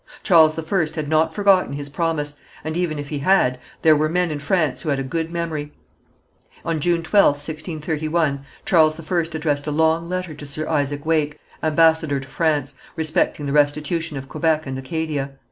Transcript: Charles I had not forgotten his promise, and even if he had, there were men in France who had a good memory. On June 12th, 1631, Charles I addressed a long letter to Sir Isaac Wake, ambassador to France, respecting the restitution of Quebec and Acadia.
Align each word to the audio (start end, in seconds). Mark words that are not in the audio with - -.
Charles 0.23 0.57
I 0.57 0.95
had 0.95 1.07
not 1.07 1.31
forgotten 1.31 1.73
his 1.73 1.87
promise, 1.87 2.39
and 2.63 2.75
even 2.75 2.97
if 2.97 3.09
he 3.09 3.19
had, 3.19 3.59
there 3.83 3.95
were 3.95 4.09
men 4.09 4.31
in 4.31 4.39
France 4.39 4.81
who 4.81 4.89
had 4.89 4.97
a 4.97 5.03
good 5.03 5.29
memory. 5.31 5.73
On 6.65 6.79
June 6.79 7.03
12th, 7.03 7.37
1631, 7.47 8.43
Charles 8.65 8.99
I 8.99 9.21
addressed 9.37 9.67
a 9.67 9.71
long 9.71 10.09
letter 10.09 10.33
to 10.33 10.45
Sir 10.47 10.67
Isaac 10.67 11.05
Wake, 11.05 11.37
ambassador 11.61 12.19
to 12.19 12.27
France, 12.27 12.73
respecting 12.95 13.45
the 13.45 13.53
restitution 13.53 14.17
of 14.17 14.27
Quebec 14.27 14.65
and 14.65 14.79
Acadia. 14.79 15.33